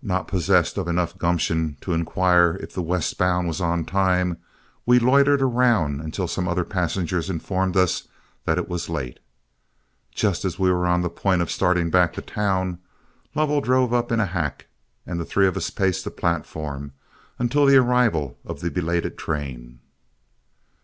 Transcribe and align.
Not 0.00 0.28
possessed 0.28 0.78
of 0.78 0.86
enough 0.86 1.18
gumption 1.18 1.76
to 1.80 1.92
inquire 1.92 2.56
if 2.60 2.72
the 2.72 2.82
westbound 2.82 3.48
was 3.48 3.60
on 3.60 3.84
time, 3.84 4.36
we 4.86 5.00
loitered 5.00 5.42
around 5.42 6.00
until 6.00 6.28
some 6.28 6.46
other 6.46 6.62
passengers 6.64 7.28
informed 7.28 7.76
us 7.76 8.06
that 8.44 8.58
it 8.58 8.68
was 8.68 8.88
late. 8.88 9.18
Just 10.14 10.44
as 10.44 10.56
we 10.56 10.70
were 10.70 10.86
on 10.86 11.00
the 11.02 11.10
point 11.10 11.42
of 11.42 11.50
starting 11.50 11.90
back 11.90 12.12
to 12.12 12.22
town, 12.22 12.78
Lovell 13.34 13.60
drove 13.60 13.92
up 13.92 14.12
in 14.12 14.20
a 14.20 14.26
hack, 14.26 14.68
and 15.04 15.18
the 15.18 15.24
three 15.24 15.48
of 15.48 15.56
us 15.56 15.68
paced 15.70 16.04
the 16.04 16.12
platform 16.12 16.92
until 17.36 17.66
the 17.66 17.76
arrival 17.78 18.38
of 18.44 18.60
the 18.60 18.70
belated 18.70 19.18
train. 19.18 19.80